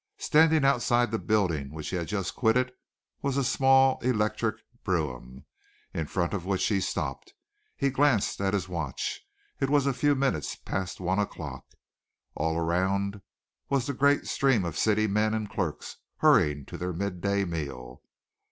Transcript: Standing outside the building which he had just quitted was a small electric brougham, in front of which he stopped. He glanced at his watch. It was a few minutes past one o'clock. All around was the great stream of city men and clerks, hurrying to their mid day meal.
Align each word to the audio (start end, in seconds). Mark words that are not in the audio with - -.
Standing 0.17 0.65
outside 0.65 1.11
the 1.11 1.19
building 1.19 1.69
which 1.71 1.89
he 1.91 1.95
had 1.95 2.07
just 2.07 2.35
quitted 2.35 2.71
was 3.21 3.37
a 3.37 3.43
small 3.43 3.99
electric 3.99 4.55
brougham, 4.83 5.45
in 5.93 6.07
front 6.07 6.33
of 6.33 6.43
which 6.43 6.65
he 6.65 6.81
stopped. 6.81 7.35
He 7.77 7.91
glanced 7.91 8.41
at 8.41 8.55
his 8.55 8.67
watch. 8.67 9.21
It 9.59 9.69
was 9.69 9.85
a 9.85 9.93
few 9.93 10.15
minutes 10.15 10.55
past 10.55 10.99
one 10.99 11.19
o'clock. 11.19 11.65
All 12.33 12.57
around 12.57 13.21
was 13.69 13.85
the 13.85 13.93
great 13.93 14.25
stream 14.25 14.65
of 14.65 14.75
city 14.75 15.05
men 15.05 15.35
and 15.35 15.47
clerks, 15.47 15.97
hurrying 16.17 16.65
to 16.65 16.79
their 16.79 16.93
mid 16.93 17.21
day 17.21 17.45
meal. 17.45 18.01